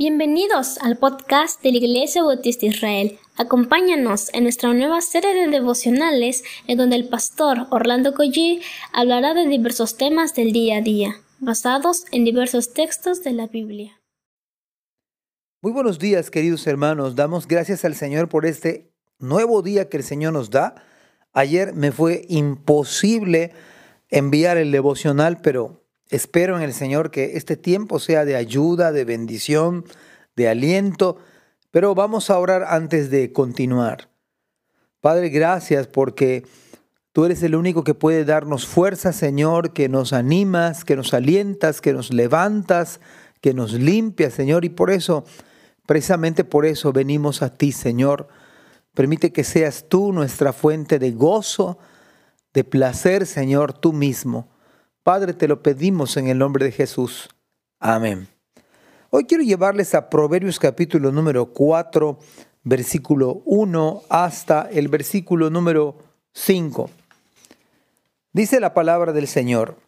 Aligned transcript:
Bienvenidos 0.00 0.78
al 0.78 0.96
podcast 0.96 1.60
de 1.60 1.72
la 1.72 1.78
Iglesia 1.78 2.22
Bautista 2.22 2.66
Israel. 2.66 3.18
Acompáñanos 3.36 4.32
en 4.32 4.44
nuestra 4.44 4.72
nueva 4.72 5.00
serie 5.00 5.34
de 5.34 5.48
devocionales 5.48 6.44
en 6.68 6.78
donde 6.78 6.94
el 6.94 7.08
pastor 7.08 7.66
Orlando 7.70 8.14
Collie 8.14 8.60
hablará 8.92 9.34
de 9.34 9.48
diversos 9.48 9.96
temas 9.96 10.36
del 10.36 10.52
día 10.52 10.76
a 10.76 10.82
día, 10.82 11.16
basados 11.40 12.04
en 12.12 12.24
diversos 12.24 12.72
textos 12.74 13.24
de 13.24 13.32
la 13.32 13.48
Biblia. 13.48 14.00
Muy 15.62 15.72
buenos 15.72 15.98
días, 15.98 16.30
queridos 16.30 16.64
hermanos. 16.68 17.16
Damos 17.16 17.48
gracias 17.48 17.84
al 17.84 17.96
Señor 17.96 18.28
por 18.28 18.46
este 18.46 18.92
nuevo 19.18 19.62
día 19.62 19.88
que 19.88 19.96
el 19.96 20.04
Señor 20.04 20.32
nos 20.32 20.50
da. 20.50 20.76
Ayer 21.32 21.72
me 21.74 21.90
fue 21.90 22.24
imposible 22.28 23.52
enviar 24.10 24.58
el 24.58 24.70
devocional, 24.70 25.40
pero 25.40 25.87
Espero 26.10 26.56
en 26.56 26.62
el 26.62 26.72
Señor 26.72 27.10
que 27.10 27.36
este 27.36 27.56
tiempo 27.56 27.98
sea 27.98 28.24
de 28.24 28.36
ayuda, 28.36 28.92
de 28.92 29.04
bendición, 29.04 29.84
de 30.36 30.48
aliento, 30.48 31.18
pero 31.70 31.94
vamos 31.94 32.30
a 32.30 32.38
orar 32.38 32.64
antes 32.68 33.10
de 33.10 33.32
continuar. 33.32 34.08
Padre, 35.00 35.28
gracias 35.28 35.86
porque 35.86 36.46
tú 37.12 37.26
eres 37.26 37.42
el 37.42 37.54
único 37.54 37.84
que 37.84 37.94
puede 37.94 38.24
darnos 38.24 38.66
fuerza, 38.66 39.12
Señor, 39.12 39.74
que 39.74 39.88
nos 39.90 40.14
animas, 40.14 40.84
que 40.84 40.96
nos 40.96 41.12
alientas, 41.12 41.82
que 41.82 41.92
nos 41.92 42.12
levantas, 42.12 43.00
que 43.42 43.52
nos 43.52 43.74
limpias, 43.74 44.32
Señor, 44.32 44.64
y 44.64 44.70
por 44.70 44.90
eso, 44.90 45.24
precisamente 45.86 46.42
por 46.42 46.64
eso 46.64 46.92
venimos 46.92 47.42
a 47.42 47.52
ti, 47.52 47.70
Señor. 47.70 48.28
Permite 48.94 49.30
que 49.30 49.44
seas 49.44 49.84
tú 49.88 50.12
nuestra 50.12 50.54
fuente 50.54 50.98
de 50.98 51.12
gozo, 51.12 51.78
de 52.54 52.64
placer, 52.64 53.26
Señor, 53.26 53.74
tú 53.74 53.92
mismo. 53.92 54.48
Padre, 55.08 55.32
te 55.32 55.48
lo 55.48 55.62
pedimos 55.62 56.18
en 56.18 56.28
el 56.28 56.36
nombre 56.36 56.66
de 56.66 56.70
Jesús. 56.70 57.30
Amén. 57.80 58.28
Hoy 59.08 59.24
quiero 59.24 59.42
llevarles 59.42 59.94
a 59.94 60.10
Proverbios 60.10 60.58
capítulo 60.58 61.10
número 61.10 61.46
4, 61.46 62.18
versículo 62.64 63.40
1 63.46 64.02
hasta 64.10 64.68
el 64.70 64.88
versículo 64.88 65.48
número 65.48 65.96
5. 66.34 66.90
Dice 68.34 68.60
la 68.60 68.74
palabra 68.74 69.14
del 69.14 69.28
Señor, 69.28 69.78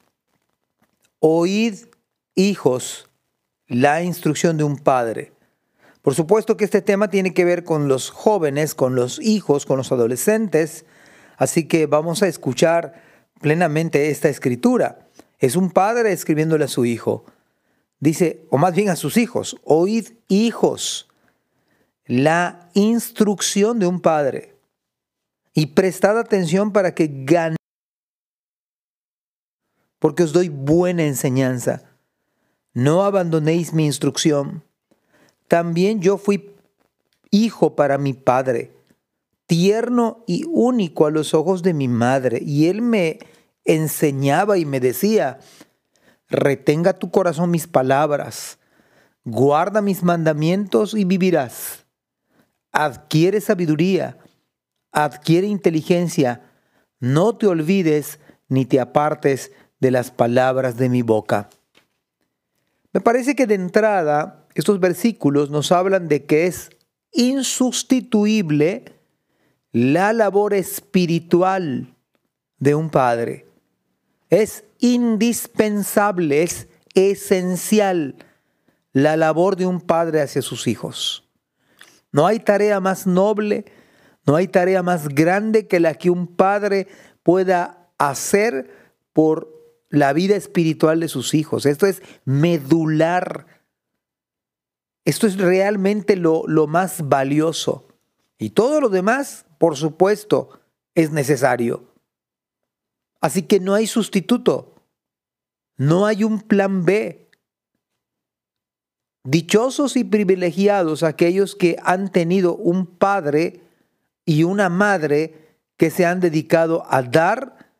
oíd, 1.18 1.74
hijos, 2.34 3.10
la 3.66 4.02
instrucción 4.02 4.56
de 4.56 4.64
un 4.64 4.78
padre. 4.78 5.32
Por 6.00 6.14
supuesto 6.14 6.56
que 6.56 6.64
este 6.64 6.80
tema 6.80 7.10
tiene 7.10 7.34
que 7.34 7.44
ver 7.44 7.62
con 7.64 7.88
los 7.88 8.08
jóvenes, 8.08 8.74
con 8.74 8.94
los 8.94 9.20
hijos, 9.20 9.66
con 9.66 9.76
los 9.76 9.92
adolescentes, 9.92 10.86
así 11.36 11.68
que 11.68 11.84
vamos 11.84 12.22
a 12.22 12.26
escuchar 12.26 13.10
plenamente 13.40 14.10
esta 14.10 14.28
escritura. 14.28 15.09
Es 15.40 15.56
un 15.56 15.70
padre 15.70 16.12
escribiéndole 16.12 16.66
a 16.66 16.68
su 16.68 16.84
hijo. 16.84 17.24
Dice, 17.98 18.46
o 18.50 18.58
más 18.58 18.74
bien 18.74 18.90
a 18.90 18.96
sus 18.96 19.16
hijos, 19.16 19.56
oíd 19.64 20.08
hijos 20.28 21.08
la 22.06 22.70
instrucción 22.74 23.78
de 23.78 23.86
un 23.86 24.00
padre 24.00 24.56
y 25.54 25.66
prestad 25.66 26.18
atención 26.18 26.72
para 26.72 26.94
que 26.94 27.10
gane, 27.24 27.56
porque 29.98 30.22
os 30.22 30.32
doy 30.32 30.48
buena 30.48 31.04
enseñanza. 31.04 31.82
No 32.72 33.04
abandonéis 33.04 33.72
mi 33.72 33.86
instrucción. 33.86 34.64
También 35.48 36.00
yo 36.00 36.18
fui 36.18 36.54
hijo 37.30 37.76
para 37.76 37.98
mi 37.98 38.12
padre, 38.12 38.72
tierno 39.46 40.22
y 40.26 40.44
único 40.48 41.06
a 41.06 41.10
los 41.10 41.34
ojos 41.34 41.62
de 41.62 41.74
mi 41.74 41.88
madre, 41.88 42.40
y 42.42 42.66
él 42.66 42.82
me 42.82 43.18
enseñaba 43.74 44.58
y 44.58 44.64
me 44.64 44.80
decía, 44.80 45.38
retenga 46.28 46.92
tu 46.94 47.10
corazón 47.10 47.50
mis 47.50 47.66
palabras, 47.66 48.58
guarda 49.24 49.82
mis 49.82 50.02
mandamientos 50.02 50.94
y 50.94 51.04
vivirás. 51.04 51.84
Adquiere 52.72 53.40
sabiduría, 53.40 54.18
adquiere 54.92 55.46
inteligencia, 55.46 56.42
no 57.00 57.36
te 57.36 57.46
olvides 57.46 58.20
ni 58.48 58.64
te 58.64 58.80
apartes 58.80 59.52
de 59.80 59.90
las 59.90 60.10
palabras 60.10 60.76
de 60.76 60.88
mi 60.88 61.02
boca. 61.02 61.48
Me 62.92 63.00
parece 63.00 63.34
que 63.34 63.46
de 63.46 63.54
entrada 63.54 64.46
estos 64.54 64.80
versículos 64.80 65.50
nos 65.50 65.72
hablan 65.72 66.08
de 66.08 66.26
que 66.26 66.46
es 66.46 66.70
insustituible 67.12 68.84
la 69.72 70.12
labor 70.12 70.54
espiritual 70.54 71.94
de 72.58 72.74
un 72.74 72.90
padre. 72.90 73.46
Es 74.30 74.64
indispensable, 74.78 76.42
es 76.42 76.68
esencial 76.94 78.16
la 78.92 79.16
labor 79.16 79.56
de 79.56 79.66
un 79.66 79.80
padre 79.80 80.22
hacia 80.22 80.42
sus 80.42 80.66
hijos. 80.66 81.28
No 82.12 82.26
hay 82.26 82.40
tarea 82.40 82.80
más 82.80 83.06
noble, 83.06 83.66
no 84.26 84.36
hay 84.36 84.48
tarea 84.48 84.82
más 84.82 85.08
grande 85.08 85.66
que 85.66 85.80
la 85.80 85.94
que 85.94 86.10
un 86.10 86.26
padre 86.26 86.88
pueda 87.22 87.88
hacer 87.98 88.70
por 89.12 89.60
la 89.88 90.12
vida 90.12 90.36
espiritual 90.36 91.00
de 91.00 91.08
sus 91.08 91.34
hijos. 91.34 91.66
Esto 91.66 91.86
es 91.86 92.02
medular. 92.24 93.46
Esto 95.04 95.26
es 95.26 95.38
realmente 95.38 96.16
lo, 96.16 96.44
lo 96.46 96.66
más 96.66 97.08
valioso. 97.08 97.88
Y 98.38 98.50
todo 98.50 98.80
lo 98.80 98.88
demás, 98.88 99.46
por 99.58 99.76
supuesto, 99.76 100.60
es 100.94 101.10
necesario. 101.10 101.89
Así 103.20 103.42
que 103.42 103.60
no 103.60 103.74
hay 103.74 103.86
sustituto. 103.86 104.74
No 105.76 106.06
hay 106.06 106.24
un 106.24 106.40
plan 106.40 106.84
B. 106.84 107.28
Dichosos 109.24 109.96
y 109.96 110.04
privilegiados 110.04 111.02
aquellos 111.02 111.54
que 111.54 111.76
han 111.82 112.10
tenido 112.10 112.56
un 112.56 112.86
padre 112.86 113.60
y 114.24 114.44
una 114.44 114.68
madre 114.68 115.56
que 115.76 115.90
se 115.90 116.06
han 116.06 116.20
dedicado 116.20 116.84
a 116.88 117.02
dar 117.02 117.72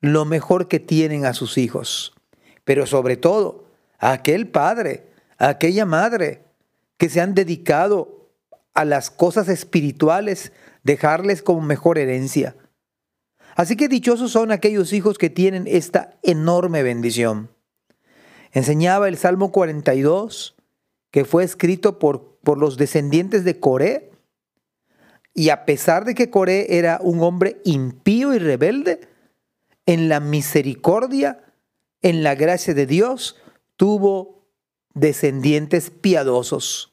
lo 0.00 0.24
mejor 0.24 0.68
que 0.68 0.80
tienen 0.80 1.24
a 1.24 1.32
sus 1.32 1.56
hijos. 1.56 2.14
Pero 2.64 2.86
sobre 2.86 3.16
todo, 3.16 3.66
a 3.98 4.12
aquel 4.12 4.48
padre, 4.48 5.06
a 5.38 5.48
aquella 5.48 5.86
madre 5.86 6.44
que 6.98 7.08
se 7.08 7.20
han 7.20 7.34
dedicado 7.34 8.30
a 8.74 8.84
las 8.84 9.10
cosas 9.10 9.48
espirituales, 9.48 10.52
dejarles 10.82 11.42
como 11.42 11.60
mejor 11.60 11.98
herencia. 11.98 12.56
Así 13.54 13.76
que 13.76 13.88
dichosos 13.88 14.32
son 14.32 14.50
aquellos 14.50 14.92
hijos 14.92 15.18
que 15.18 15.30
tienen 15.30 15.66
esta 15.66 16.16
enorme 16.22 16.82
bendición. 16.82 17.50
Enseñaba 18.52 19.08
el 19.08 19.16
Salmo 19.16 19.52
42, 19.52 20.56
que 21.10 21.24
fue 21.24 21.44
escrito 21.44 21.98
por, 21.98 22.38
por 22.42 22.58
los 22.58 22.76
descendientes 22.76 23.44
de 23.44 23.60
Coré, 23.60 24.10
y 25.34 25.48
a 25.48 25.64
pesar 25.64 26.04
de 26.04 26.14
que 26.14 26.30
Coré 26.30 26.78
era 26.78 26.98
un 27.02 27.22
hombre 27.22 27.60
impío 27.64 28.34
y 28.34 28.38
rebelde, 28.38 29.08
en 29.86 30.08
la 30.08 30.20
misericordia, 30.20 31.44
en 32.02 32.22
la 32.22 32.34
gracia 32.34 32.74
de 32.74 32.86
Dios, 32.86 33.36
tuvo 33.76 34.46
descendientes 34.94 35.90
piadosos. 35.90 36.92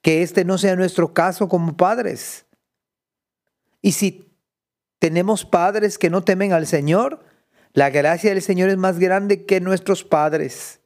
Que 0.00 0.22
este 0.22 0.44
no 0.44 0.58
sea 0.58 0.76
nuestro 0.76 1.12
caso 1.12 1.48
como 1.48 1.76
padres. 1.76 2.46
Y 3.82 3.92
si 3.92 4.27
tenemos 4.98 5.44
padres 5.44 5.98
que 5.98 6.10
no 6.10 6.22
temen 6.22 6.52
al 6.52 6.66
Señor. 6.66 7.24
La 7.72 7.90
gracia 7.90 8.30
del 8.30 8.42
Señor 8.42 8.68
es 8.70 8.76
más 8.76 8.98
grande 8.98 9.44
que 9.44 9.60
nuestros 9.60 10.04
padres. 10.04 10.80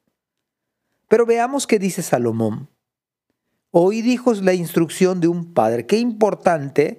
Pero 1.08 1.26
veamos 1.26 1.66
qué 1.66 1.78
dice 1.78 2.02
Salomón. 2.02 2.68
Oíd 3.70 4.04
hijos 4.04 4.42
la 4.42 4.52
instrucción 4.52 5.20
de 5.20 5.28
un 5.28 5.54
padre. 5.54 5.86
Qué 5.86 5.98
importante 5.98 6.98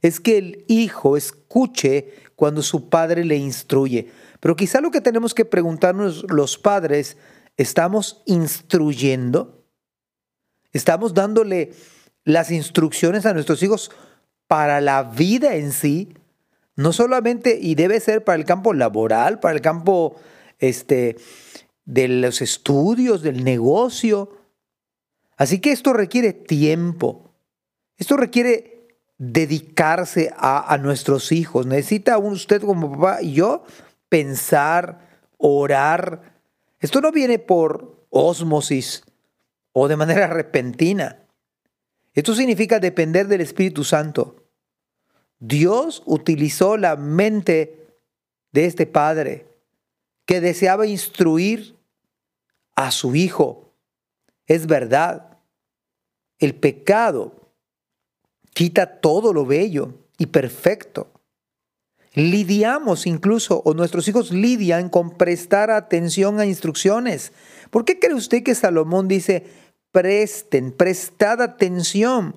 es 0.00 0.20
que 0.20 0.38
el 0.38 0.64
hijo 0.68 1.16
escuche 1.16 2.14
cuando 2.34 2.62
su 2.62 2.88
padre 2.88 3.24
le 3.24 3.36
instruye. 3.36 4.10
Pero 4.40 4.56
quizá 4.56 4.80
lo 4.80 4.90
que 4.90 5.00
tenemos 5.00 5.34
que 5.34 5.44
preguntarnos 5.44 6.24
los 6.30 6.56
padres, 6.56 7.18
¿estamos 7.56 8.22
instruyendo? 8.24 9.66
¿Estamos 10.72 11.12
dándole 11.12 11.72
las 12.24 12.50
instrucciones 12.50 13.26
a 13.26 13.34
nuestros 13.34 13.62
hijos 13.62 13.90
para 14.46 14.80
la 14.80 15.02
vida 15.02 15.56
en 15.56 15.72
sí? 15.72 16.14
No 16.78 16.92
solamente, 16.92 17.58
y 17.60 17.74
debe 17.74 17.98
ser 17.98 18.22
para 18.22 18.36
el 18.36 18.44
campo 18.44 18.72
laboral, 18.72 19.40
para 19.40 19.52
el 19.52 19.60
campo 19.60 20.14
este, 20.60 21.16
de 21.84 22.06
los 22.06 22.40
estudios, 22.40 23.20
del 23.20 23.42
negocio. 23.42 24.38
Así 25.36 25.58
que 25.60 25.72
esto 25.72 25.92
requiere 25.92 26.32
tiempo. 26.32 27.34
Esto 27.96 28.16
requiere 28.16 28.86
dedicarse 29.18 30.32
a, 30.36 30.72
a 30.72 30.78
nuestros 30.78 31.32
hijos. 31.32 31.66
Necesita 31.66 32.16
usted 32.16 32.62
como 32.62 32.92
papá 32.92 33.22
y 33.22 33.32
yo 33.32 33.64
pensar, 34.08 35.00
orar. 35.36 36.40
Esto 36.78 37.00
no 37.00 37.10
viene 37.10 37.40
por 37.40 38.06
ósmosis 38.10 39.02
o 39.72 39.88
de 39.88 39.96
manera 39.96 40.26
repentina. 40.32 41.24
Esto 42.14 42.36
significa 42.36 42.78
depender 42.78 43.26
del 43.26 43.40
Espíritu 43.40 43.82
Santo. 43.82 44.47
Dios 45.38 46.02
utilizó 46.06 46.76
la 46.76 46.96
mente 46.96 47.86
de 48.52 48.64
este 48.64 48.86
padre 48.86 49.46
que 50.26 50.40
deseaba 50.40 50.86
instruir 50.86 51.76
a 52.74 52.90
su 52.90 53.14
hijo. 53.14 53.72
Es 54.46 54.66
verdad, 54.66 55.38
el 56.38 56.54
pecado 56.54 57.52
quita 58.54 59.00
todo 59.00 59.32
lo 59.32 59.46
bello 59.46 59.94
y 60.18 60.26
perfecto. 60.26 61.08
Lidiamos 62.14 63.06
incluso, 63.06 63.62
o 63.64 63.74
nuestros 63.74 64.08
hijos 64.08 64.32
lidian 64.32 64.88
con 64.88 65.16
prestar 65.16 65.70
atención 65.70 66.40
a 66.40 66.46
instrucciones. 66.46 67.32
¿Por 67.70 67.84
qué 67.84 67.98
cree 67.98 68.14
usted 68.14 68.42
que 68.42 68.54
Salomón 68.54 69.06
dice, 69.06 69.46
presten, 69.92 70.72
prestad 70.72 71.40
atención? 71.42 72.34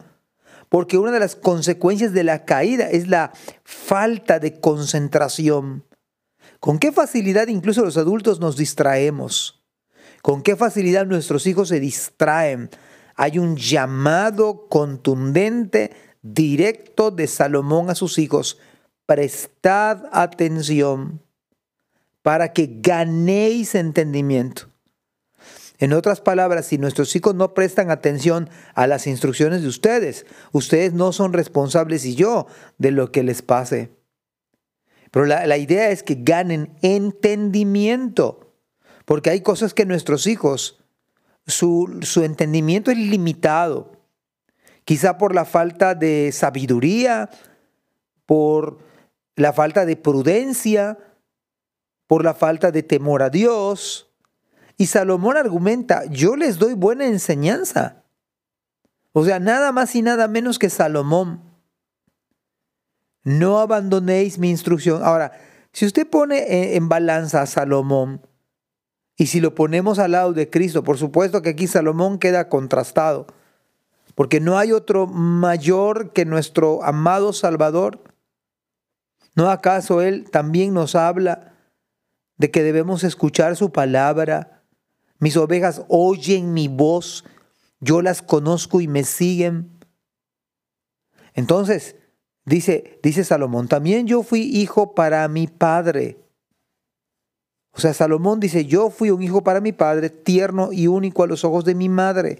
Porque 0.72 0.98
una 0.98 1.12
de 1.12 1.20
las 1.20 1.36
consecuencias 1.36 2.14
de 2.14 2.24
la 2.24 2.46
caída 2.46 2.90
es 2.90 3.10
la 3.10 3.34
falta 3.66 4.40
de 4.40 4.62
concentración. 4.62 5.84
¿Con 6.62 6.80
qué 6.80 6.94
facilidad 6.94 7.50
incluso 7.50 7.84
los 7.84 7.98
adultos 7.98 8.40
nos 8.40 8.56
distraemos? 8.56 9.62
¿Con 10.22 10.42
qué 10.42 10.56
facilidad 10.56 11.06
nuestros 11.06 11.46
hijos 11.46 11.68
se 11.68 11.82
distraen? 11.82 12.70
Hay 13.18 13.38
un 13.38 13.58
llamado 13.58 14.70
contundente, 14.70 15.92
directo 16.22 17.12
de 17.12 17.28
Salomón 17.28 17.90
a 17.90 17.96
sus 17.96 18.18
hijos. 18.18 18.58
Prestad 19.06 20.06
atención 20.14 21.22
para 22.22 22.54
que 22.54 22.78
ganéis 22.80 23.76
entendimiento. 23.76 24.71
En 25.82 25.94
otras 25.94 26.22
palabras, 26.22 26.68
si 26.68 26.78
nuestros 26.78 27.16
hijos 27.16 27.34
no 27.34 27.56
prestan 27.56 27.90
atención 27.90 28.52
a 28.76 28.86
las 28.86 29.08
instrucciones 29.08 29.64
de 29.64 29.68
ustedes, 29.68 30.28
ustedes 30.52 30.94
no 30.94 31.12
son 31.12 31.34
responsables 31.34 32.06
y 32.06 32.14
yo 32.14 32.46
de 32.78 32.92
lo 32.92 33.12
que 33.12 33.24
les 33.24 33.42
pase. 33.42 33.90
Pero 35.10 35.26
la, 35.26 35.58
idea 35.58 35.90
es 35.90 36.04
que 36.04 36.20
ganen 36.20 36.78
entendimiento, 36.84 38.54
porque 39.06 39.32
hay 39.32 39.42
cosas 39.42 39.74
que 39.74 39.88
nuestros 39.88 40.28
hijos, 40.28 40.84
su, 41.48 41.90
entendimiento 42.24 42.92
es 42.92 42.98
limitado, 43.00 43.92
quizá 44.86 45.18
por 45.18 45.34
la 45.34 45.46
falta 45.46 45.96
de 45.96 46.32
sabiduría, 46.32 47.32
por 48.28 48.78
la 49.36 49.52
falta 49.52 49.84
de 49.88 49.96
prudencia, 49.96 51.00
por 52.06 52.24
la 52.24 52.36
falta 52.36 52.70
de 52.70 52.84
temor 52.84 53.24
a 53.24 53.32
Dios. 53.32 54.11
Y 54.82 54.88
Salomón 54.88 55.38
argumenta, 55.38 56.06
yo 56.06 56.36
les 56.36 56.58
doy 56.58 56.74
buena 56.74 57.06
enseñanza. 57.06 58.04
O 59.14 59.24
sea, 59.24 59.40
nada 59.40 59.72
más 59.72 59.96
y 59.96 60.02
nada 60.02 60.28
menos 60.28 60.58
que 60.58 60.72
Salomón 60.72 61.44
no 63.24 63.60
abandonéis 63.60 64.40
mi 64.40 64.50
instrucción. 64.50 65.04
Ahora, 65.04 65.34
si 65.72 65.86
usted 65.86 66.10
pone 66.10 66.76
en 66.76 66.90
balanza 66.90 67.44
a 67.44 67.46
Salomón 67.46 68.26
y 69.18 69.28
si 69.28 69.40
lo 69.40 69.54
ponemos 69.54 70.00
al 70.00 70.14
lado 70.14 70.34
de 70.34 70.50
Cristo, 70.50 70.84
por 70.84 70.98
supuesto 70.98 71.44
que 71.44 71.50
aquí 71.50 71.68
Salomón 71.68 72.18
queda 72.18 72.50
contrastado, 72.50 73.28
porque 74.16 74.40
no 74.40 74.58
hay 74.58 74.72
otro 74.72 75.06
mayor 75.06 76.12
que 76.12 76.26
nuestro 76.26 76.84
amado 76.84 77.34
Salvador. 77.34 78.02
¿No 79.36 79.52
acaso 79.52 80.02
Él 80.02 80.32
también 80.32 80.74
nos 80.74 80.96
habla 80.96 81.54
de 82.38 82.50
que 82.50 82.64
debemos 82.64 83.04
escuchar 83.04 83.56
su 83.56 83.72
palabra? 83.72 84.58
Mis 85.22 85.38
ovejas 85.38 85.84
oyen 85.88 86.54
mi 86.54 86.68
voz, 86.68 87.24
yo 87.80 88.02
las 88.02 88.22
conozco 88.22 88.82
y 88.82 88.90
me 88.90 89.06
siguen. 89.06 89.80
Entonces, 91.34 91.96
Dice, 92.46 93.00
dice 93.04 93.24
Salomón, 93.24 93.68
también 93.68 94.08
yo 94.08 94.24
fui 94.24 94.42
hijo 94.42 94.96
para 94.96 95.28
mi 95.28 95.48
padre. 95.48 96.18
O 97.72 97.80
sea, 97.80 97.94
Salomón 97.94 98.40
dice, 98.40 98.66
yo 98.66 98.90
fui 98.90 99.12
un 99.12 99.22
hijo 99.22 99.44
para 99.44 99.62
mi 99.62 99.72
padre, 99.72 100.10
tierno 100.10 100.74
y 100.74 100.88
único 100.88 101.24
a 101.24 101.28
los 101.28 101.46
ojos 101.46 101.64
de 101.66 101.76
mi 101.76 101.88
madre. 101.88 102.40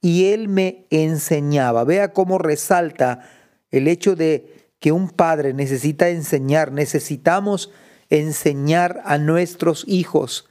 Y 0.00 0.32
él 0.32 0.48
me 0.48 0.86
enseñaba. 0.90 1.84
Vea 1.84 2.12
cómo 2.12 2.38
resalta 2.38 3.28
el 3.70 3.88
hecho 3.88 4.14
de 4.14 4.70
que 4.78 4.92
un 4.92 5.10
padre 5.10 5.52
necesita 5.52 6.08
enseñar, 6.08 6.72
necesitamos 6.72 7.72
enseñar 8.10 9.02
a 9.04 9.18
nuestros 9.18 9.84
hijos. 9.88 10.48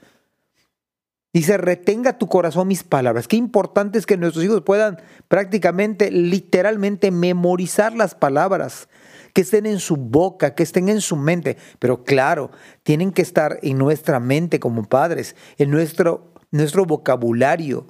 Dice, 1.34 1.56
retenga 1.56 2.16
tu 2.16 2.28
corazón 2.28 2.68
mis 2.68 2.84
palabras. 2.84 3.26
Qué 3.26 3.34
importante 3.34 3.98
es 3.98 4.06
que 4.06 4.16
nuestros 4.16 4.44
hijos 4.44 4.62
puedan 4.62 5.02
prácticamente, 5.26 6.12
literalmente, 6.12 7.10
memorizar 7.10 7.92
las 7.92 8.14
palabras, 8.14 8.88
que 9.32 9.40
estén 9.40 9.66
en 9.66 9.80
su 9.80 9.96
boca, 9.96 10.54
que 10.54 10.62
estén 10.62 10.88
en 10.88 11.00
su 11.00 11.16
mente. 11.16 11.56
Pero 11.80 12.04
claro, 12.04 12.52
tienen 12.84 13.10
que 13.10 13.22
estar 13.22 13.58
en 13.62 13.78
nuestra 13.78 14.20
mente 14.20 14.60
como 14.60 14.88
padres, 14.88 15.34
en 15.58 15.72
nuestro, 15.72 16.32
nuestro 16.52 16.84
vocabulario. 16.84 17.88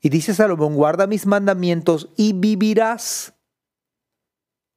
Y 0.00 0.08
dice 0.08 0.34
Salomón, 0.34 0.74
guarda 0.74 1.06
mis 1.06 1.26
mandamientos 1.26 2.08
y 2.16 2.32
vivirás. 2.32 3.32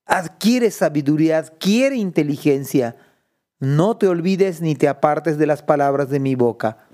Adquiere 0.05 0.69
sabiduría, 0.69 1.39
adquiere 1.39 1.95
inteligencia. 1.95 2.97
No 3.57 3.97
te 3.97 4.07
olvides 4.07 4.61
ni 4.61 4.75
te 4.75 4.87
apartes 4.87 5.39
de 5.39 5.47
las 5.47 5.63
palabras 5.63 6.11
de 6.11 6.19
mi 6.19 6.35
boca 6.35 6.87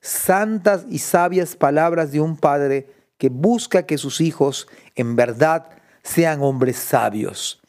santas 0.00 0.86
y 0.88 0.98
sabias 0.98 1.56
palabras 1.56 2.12
de 2.12 2.20
un 2.20 2.36
padre 2.36 2.88
que 3.18 3.28
busca 3.28 3.84
que 3.84 3.98
sus 3.98 4.20
hijos 4.20 4.68
en 4.94 5.16
verdad 5.16 5.68
sean 6.02 6.42
hombres 6.42 6.76
sabios. 6.76 7.60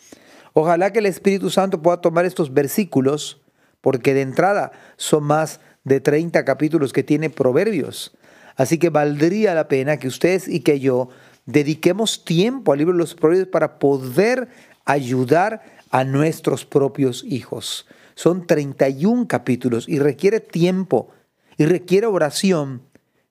Ojalá 0.54 0.92
que 0.92 1.00
el 1.00 1.06
Espíritu 1.06 1.50
Santo 1.50 1.82
pueda 1.82 2.02
tomar 2.02 2.26
estos 2.26 2.54
versículos, 2.54 3.42
porque 3.82 4.14
de 4.14 4.22
entrada 4.22 4.72
son 4.96 5.24
más 5.24 5.60
de 5.84 6.02
30 6.02 6.44
capítulos 6.44 6.94
que 6.94 7.04
tiene 7.04 7.30
Proverbios. 7.30 8.16
Así 8.56 8.78
que 8.80 8.90
valdría 8.90 9.54
la 9.54 9.68
pena 9.68 9.98
que 9.98 10.08
ustedes 10.08 10.48
y 10.48 10.62
que 10.62 10.80
yo 10.80 11.10
dediquemos 11.46 12.26
tiempo 12.26 12.74
al 12.74 12.80
libro 12.80 12.94
de 12.94 13.00
los 13.00 13.14
Proverbios 13.14 13.50
para 13.50 13.80
poder 13.80 14.48
ayudar 14.86 15.62
a 15.92 16.04
nuestros 16.04 16.66
propios 16.66 17.24
hijos. 17.24 17.86
Son 18.16 18.48
31 18.48 19.28
capítulos 19.28 19.88
y 19.88 20.00
requiere 20.00 20.40
tiempo 20.40 21.10
y 21.58 21.66
requiere 21.66 22.08
oración, 22.08 22.84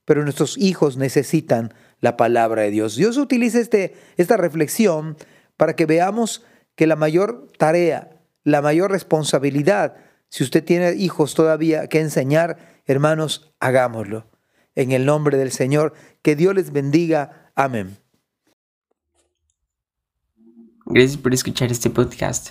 pero 0.04 0.22
nuestros 0.22 0.58
hijos 0.58 0.96
necesitan 0.96 1.72
la 2.00 2.16
palabra 2.16 2.62
de 2.62 2.70
Dios. 2.70 2.96
Dios 2.96 3.16
utiliza 3.16 3.58
este, 3.58 3.94
esta 4.16 4.36
reflexión 4.36 5.16
para 5.56 5.74
que 5.76 5.86
veamos 5.86 6.44
que 6.74 6.86
la 6.86 6.96
mayor 6.96 7.48
tarea, 7.58 8.20
la 8.44 8.60
mayor 8.60 8.90
responsabilidad, 8.90 9.96
si 10.28 10.44
usted 10.44 10.62
tiene 10.64 10.94
hijos 10.94 11.34
todavía 11.34 11.88
que 11.88 12.00
enseñar, 12.00 12.80
hermanos, 12.86 13.52
hagámoslo. 13.60 14.28
En 14.74 14.92
el 14.92 15.06
nombre 15.06 15.38
del 15.38 15.52
Señor, 15.52 15.94
que 16.20 16.36
Dios 16.36 16.54
les 16.54 16.70
bendiga. 16.70 17.50
Amén. 17.54 17.96
Gracias 20.84 21.16
por 21.16 21.32
escuchar 21.32 21.72
este 21.72 21.88
podcast. 21.88 22.50